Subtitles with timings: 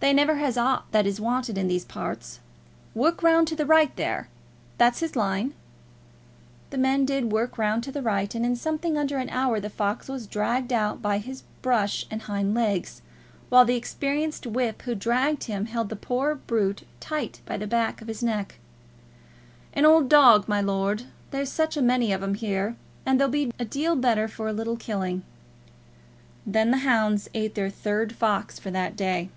[0.00, 2.38] They never has aught that is wanted in these parts.
[2.94, 4.28] Work round to the right, there;
[4.78, 5.54] that's his line."
[6.70, 9.68] The men did work round to the right, and in something under an hour the
[9.68, 13.02] fox was dragged out by his brush and hind legs,
[13.48, 18.00] while the experienced whip who dragged him held the poor brute tight by the back
[18.00, 18.60] of his neck.
[19.72, 21.06] "An old dog, my lord.
[21.32, 24.52] There's such a many of 'em here, that they'll be a deal better for a
[24.52, 25.24] little killing."
[26.46, 29.30] Then the hounds ate their third fox for that day.